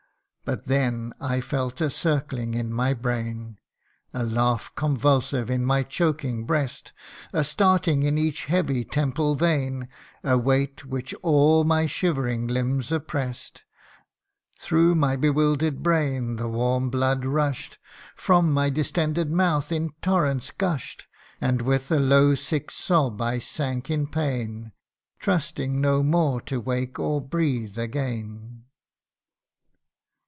But 0.43 0.65
then, 0.65 1.13
I 1.21 1.39
felt 1.39 1.79
a 1.79 1.89
circling 1.89 2.55
in 2.55 2.73
my 2.73 2.93
brain; 2.93 3.57
A 4.13 4.23
laugh 4.25 4.69
convulsive 4.75 5.49
in 5.49 5.63
my 5.63 5.81
choking 5.81 6.43
breast; 6.45 6.91
A 7.31 7.45
starting 7.45 8.03
in 8.03 8.17
each 8.17 8.45
heavy 8.45 8.83
temple 8.83 9.35
vein, 9.35 9.87
A 10.25 10.37
weight 10.37 10.83
which 10.83 11.13
all 11.21 11.63
my 11.63 11.85
shivering 11.85 12.47
limbs 12.47 12.91
oppress 12.91 13.49
'd. 13.49 13.61
Through 14.59 14.95
my 14.95 15.15
bewilder'd 15.15 15.81
brain 15.81 16.35
the 16.35 16.49
warm 16.49 16.89
blood 16.89 17.23
rush'd, 17.23 17.77
From 18.13 18.51
my 18.51 18.69
distended 18.69 19.31
mouth 19.31 19.71
in 19.71 19.91
torrents 20.01 20.51
gush'd; 20.51 21.05
And 21.39 21.61
with 21.61 21.89
a 21.91 21.99
low 21.99 22.35
sick 22.35 22.71
sob 22.71 23.21
I 23.21 23.39
sank 23.39 23.89
in 23.89 24.05
pain, 24.07 24.73
Trusting 25.17 25.79
no 25.79 26.03
more 26.03 26.41
to 26.41 26.59
wake 26.59 26.99
or 26.99 27.21
breathe 27.21 27.77
again. 27.79 28.65